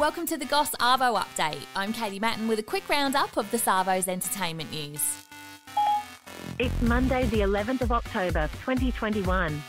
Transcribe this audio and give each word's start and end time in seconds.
Welcome 0.00 0.24
to 0.28 0.38
the 0.38 0.46
Goss 0.46 0.70
Arvo 0.76 1.22
update. 1.22 1.60
I'm 1.76 1.92
Katie 1.92 2.18
Matten 2.18 2.48
with 2.48 2.58
a 2.58 2.62
quick 2.62 2.88
roundup 2.88 3.36
of 3.36 3.50
the 3.50 3.58
Savo's 3.58 4.08
entertainment 4.08 4.72
news. 4.72 5.26
It's 6.58 6.80
Monday, 6.80 7.26
the 7.26 7.40
11th 7.40 7.82
of 7.82 7.92
October, 7.92 8.48
2021. 8.64 9.62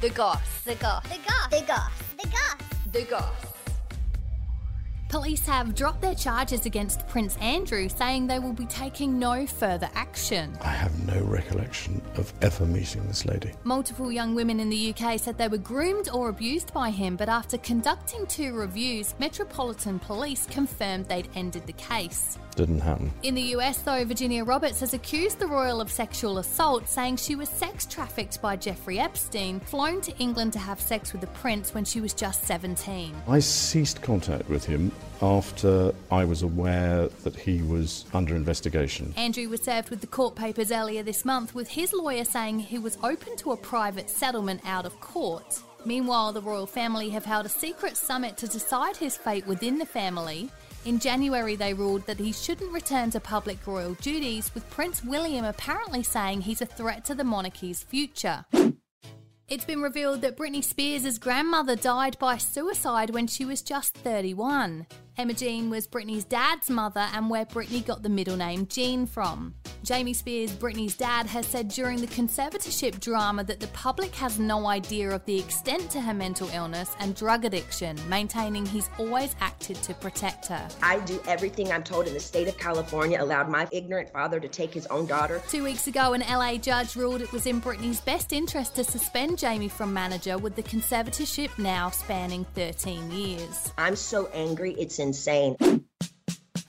The 0.00 0.10
Goss. 0.10 0.62
The 0.62 0.76
goss. 0.76 1.02
The 1.08 1.18
goss. 1.18 1.48
The 1.50 1.64
goss. 1.66 1.90
The 2.22 2.28
goss. 2.28 2.92
The 2.92 3.02
Goss. 3.02 3.55
Police 5.08 5.46
have 5.46 5.76
dropped 5.76 6.00
their 6.00 6.16
charges 6.16 6.66
against 6.66 7.06
Prince 7.06 7.36
Andrew, 7.36 7.88
saying 7.88 8.26
they 8.26 8.40
will 8.40 8.52
be 8.52 8.66
taking 8.66 9.20
no 9.20 9.46
further 9.46 9.88
action. 9.94 10.58
I 10.60 10.70
have 10.70 11.06
no 11.06 11.22
recollection 11.22 12.02
of 12.16 12.32
ever 12.42 12.66
meeting 12.66 13.06
this 13.06 13.24
lady. 13.24 13.52
Multiple 13.62 14.10
young 14.10 14.34
women 14.34 14.58
in 14.58 14.68
the 14.68 14.92
UK 14.92 15.20
said 15.20 15.38
they 15.38 15.46
were 15.46 15.58
groomed 15.58 16.08
or 16.12 16.28
abused 16.28 16.74
by 16.74 16.90
him, 16.90 17.14
but 17.14 17.28
after 17.28 17.56
conducting 17.58 18.26
two 18.26 18.52
reviews, 18.52 19.14
Metropolitan 19.20 20.00
Police 20.00 20.46
confirmed 20.46 21.06
they'd 21.06 21.28
ended 21.36 21.66
the 21.66 21.72
case. 21.74 22.36
Didn't 22.56 22.80
happen. 22.80 23.12
In 23.22 23.34
the 23.34 23.54
US, 23.56 23.82
though, 23.82 24.04
Virginia 24.04 24.42
Roberts 24.42 24.80
has 24.80 24.94
accused 24.94 25.38
the 25.38 25.46
royal 25.46 25.80
of 25.80 25.92
sexual 25.92 26.38
assault, 26.38 26.88
saying 26.88 27.16
she 27.16 27.36
was 27.36 27.50
sex 27.50 27.84
trafficked 27.84 28.40
by 28.40 28.56
Jeffrey 28.56 28.98
Epstein, 28.98 29.60
flown 29.60 30.00
to 30.00 30.16
England 30.18 30.54
to 30.54 30.58
have 30.58 30.80
sex 30.80 31.12
with 31.12 31.20
the 31.20 31.26
prince 31.28 31.74
when 31.74 31.84
she 31.84 32.00
was 32.00 32.14
just 32.14 32.44
17. 32.44 33.14
I 33.28 33.38
ceased 33.40 34.00
contact 34.00 34.48
with 34.48 34.64
him 34.64 34.90
after 35.22 35.94
I 36.10 36.24
was 36.24 36.42
aware 36.42 37.08
that 37.24 37.36
he 37.36 37.62
was 37.62 38.04
under 38.12 38.34
investigation. 38.34 39.14
Andrew 39.16 39.48
was 39.48 39.62
served 39.62 39.90
with 39.90 40.00
the 40.00 40.06
court 40.06 40.34
papers 40.34 40.70
earlier 40.70 41.02
this 41.02 41.24
month, 41.24 41.54
with 41.54 41.68
his 41.68 41.92
lawyer 41.92 42.24
saying 42.24 42.60
he 42.60 42.78
was 42.78 42.98
open 43.02 43.36
to 43.38 43.52
a 43.52 43.56
private 43.56 44.10
settlement 44.10 44.60
out 44.64 44.86
of 44.86 45.00
court. 45.00 45.60
Meanwhile, 45.84 46.32
the 46.32 46.42
royal 46.42 46.66
family 46.66 47.10
have 47.10 47.24
held 47.24 47.46
a 47.46 47.48
secret 47.48 47.96
summit 47.96 48.36
to 48.38 48.48
decide 48.48 48.96
his 48.96 49.16
fate 49.16 49.46
within 49.46 49.78
the 49.78 49.86
family. 49.86 50.50
In 50.84 50.98
January, 50.98 51.56
they 51.56 51.74
ruled 51.74 52.06
that 52.06 52.18
he 52.18 52.32
shouldn't 52.32 52.72
return 52.72 53.10
to 53.10 53.20
public 53.20 53.66
royal 53.66 53.94
duties, 53.94 54.52
with 54.54 54.68
Prince 54.70 55.02
William 55.02 55.44
apparently 55.44 56.02
saying 56.02 56.42
he's 56.42 56.60
a 56.60 56.66
threat 56.66 57.04
to 57.06 57.14
the 57.14 57.24
monarchy's 57.24 57.82
future. 57.82 58.44
It's 59.48 59.64
been 59.64 59.80
revealed 59.80 60.22
that 60.22 60.36
Britney 60.36 60.64
Spears' 60.64 61.20
grandmother 61.20 61.76
died 61.76 62.18
by 62.18 62.36
suicide 62.36 63.10
when 63.10 63.28
she 63.28 63.44
was 63.44 63.62
just 63.62 63.94
31. 63.94 64.88
Emma 65.16 65.34
Jean 65.34 65.70
was 65.70 65.86
Britney's 65.86 66.24
dad's 66.24 66.68
mother 66.68 67.06
and 67.14 67.30
where 67.30 67.46
Britney 67.46 67.86
got 67.86 68.02
the 68.02 68.08
middle 68.08 68.36
name 68.36 68.66
Jean 68.66 69.06
from. 69.06 69.54
Jamie 69.86 70.14
Spears, 70.14 70.50
Britney's 70.50 70.96
dad, 70.96 71.28
has 71.28 71.46
said 71.46 71.68
during 71.68 72.00
the 72.00 72.08
conservatorship 72.08 72.98
drama 72.98 73.44
that 73.44 73.60
the 73.60 73.68
public 73.68 74.12
has 74.16 74.36
no 74.36 74.66
idea 74.66 75.10
of 75.10 75.24
the 75.26 75.38
extent 75.38 75.88
to 75.92 76.00
her 76.00 76.12
mental 76.12 76.48
illness 76.52 76.96
and 76.98 77.14
drug 77.14 77.44
addiction, 77.44 77.96
maintaining 78.08 78.66
he's 78.66 78.90
always 78.98 79.36
acted 79.38 79.76
to 79.76 79.94
protect 79.94 80.46
her. 80.46 80.68
I 80.82 80.98
do 80.98 81.22
everything 81.28 81.70
I'm 81.70 81.84
told 81.84 82.08
in 82.08 82.14
the 82.14 82.20
state 82.20 82.48
of 82.48 82.58
California, 82.58 83.22
allowed 83.22 83.48
my 83.48 83.68
ignorant 83.70 84.10
father 84.10 84.40
to 84.40 84.48
take 84.48 84.74
his 84.74 84.86
own 84.86 85.06
daughter. 85.06 85.40
Two 85.48 85.62
weeks 85.62 85.86
ago, 85.86 86.14
an 86.14 86.22
LA 86.22 86.56
judge 86.56 86.96
ruled 86.96 87.22
it 87.22 87.30
was 87.30 87.46
in 87.46 87.60
Britney's 87.60 88.00
best 88.00 88.32
interest 88.32 88.74
to 88.74 88.82
suspend 88.82 89.38
Jamie 89.38 89.68
from 89.68 89.94
manager, 89.94 90.36
with 90.36 90.56
the 90.56 90.64
conservatorship 90.64 91.56
now 91.60 91.90
spanning 91.90 92.44
13 92.56 93.12
years. 93.12 93.72
I'm 93.78 93.94
so 93.94 94.26
angry, 94.34 94.72
it's 94.72 94.98
insane. 94.98 95.56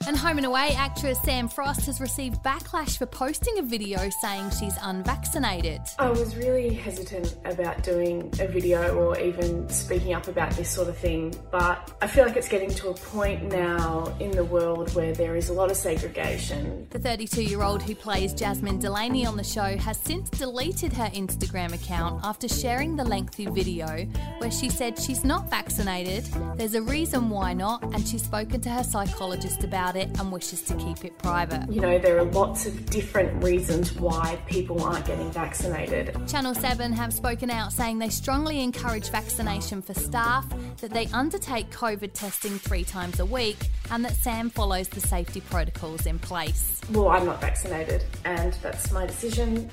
And 0.08 0.16
Home 0.16 0.38
and 0.38 0.46
Away 0.46 0.70
actress 0.74 1.20
Sam 1.22 1.48
Frost 1.48 1.84
has 1.84 2.00
received 2.00 2.42
backlash 2.42 2.96
for 2.96 3.04
posting 3.04 3.58
a 3.58 3.62
video 3.62 4.08
saying 4.22 4.52
she's 4.58 4.74
unvaccinated. 4.80 5.82
I 5.98 6.08
was 6.08 6.34
really 6.34 6.72
hesitant 6.72 7.36
about 7.44 7.82
doing 7.82 8.32
a 8.40 8.48
video 8.48 8.96
or 8.96 9.20
even 9.20 9.68
speaking 9.68 10.14
up 10.14 10.26
about 10.26 10.52
this 10.52 10.70
sort 10.70 10.88
of 10.88 10.96
thing, 10.96 11.34
but 11.50 11.94
I 12.00 12.06
feel 12.06 12.24
like 12.24 12.36
it's 12.36 12.48
getting 12.48 12.70
to 12.70 12.88
a 12.88 12.94
point 12.94 13.52
now 13.52 14.16
in 14.18 14.30
the 14.30 14.44
world 14.44 14.94
where 14.94 15.12
there 15.12 15.36
is 15.36 15.50
a 15.50 15.52
lot 15.52 15.70
of 15.70 15.76
segregation. 15.76 16.86
The 16.88 17.00
32 17.00 17.42
year 17.42 17.62
old 17.62 17.82
who 17.82 17.94
plays 17.94 18.32
Jasmine 18.32 18.78
Delaney 18.78 19.26
on 19.26 19.36
the 19.36 19.44
show 19.44 19.76
has 19.76 19.98
since 19.98 20.30
deleted 20.30 20.90
her 20.94 21.10
Instagram 21.10 21.74
account 21.74 22.24
after 22.24 22.48
sharing 22.48 22.96
the 22.96 23.04
lengthy 23.04 23.44
video 23.44 24.06
where 24.38 24.50
she 24.50 24.70
said 24.70 24.98
she's 24.98 25.22
not 25.22 25.50
vaccinated, 25.50 26.24
there's 26.56 26.76
a 26.76 26.82
reason 26.82 27.28
why 27.28 27.52
not, 27.52 27.82
and 27.82 28.08
she's 28.08 28.22
spoken 28.22 28.62
to 28.62 28.70
her 28.70 28.82
psychologist 28.82 29.64
about 29.64 29.96
it 29.96 29.97
and 30.02 30.32
wishes 30.32 30.62
to 30.62 30.74
keep 30.76 31.04
it 31.04 31.18
private. 31.18 31.70
You 31.70 31.80
know, 31.80 31.98
there 31.98 32.18
are 32.18 32.24
lots 32.24 32.66
of 32.66 32.86
different 32.86 33.42
reasons 33.42 33.92
why 33.94 34.38
people 34.46 34.82
aren't 34.82 35.06
getting 35.06 35.30
vaccinated. 35.30 36.16
Channel 36.28 36.54
7 36.54 36.92
have 36.92 37.12
spoken 37.12 37.50
out 37.50 37.72
saying 37.72 37.98
they 37.98 38.08
strongly 38.08 38.62
encourage 38.62 39.10
vaccination 39.10 39.82
for 39.82 39.94
staff, 39.94 40.46
that 40.80 40.90
they 40.90 41.06
undertake 41.06 41.70
COVID 41.70 42.12
testing 42.12 42.58
three 42.58 42.84
times 42.84 43.20
a 43.20 43.26
week, 43.26 43.58
and 43.90 44.04
that 44.04 44.14
Sam 44.14 44.50
follows 44.50 44.88
the 44.88 45.00
safety 45.00 45.40
protocols 45.40 46.06
in 46.06 46.18
place. 46.18 46.80
Well, 46.92 47.08
I'm 47.08 47.26
not 47.26 47.40
vaccinated, 47.40 48.04
and 48.24 48.52
that's 48.62 48.92
my 48.92 49.06
decision. 49.06 49.68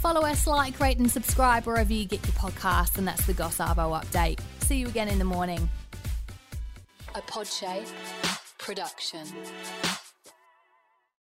Follow 0.00 0.20
us, 0.22 0.46
like, 0.46 0.78
rate, 0.78 0.98
and 0.98 1.10
subscribe 1.10 1.66
wherever 1.66 1.92
you 1.92 2.04
get 2.04 2.24
your 2.26 2.34
podcasts, 2.34 2.98
and 2.98 3.08
that's 3.08 3.26
the 3.26 3.32
Goss 3.32 3.56
update. 3.58 4.40
See 4.60 4.76
you 4.76 4.88
again 4.88 5.08
in 5.08 5.18
the 5.18 5.24
morning. 5.24 5.68
A 7.14 7.20
Podshape 7.22 7.86
production. 8.58 9.26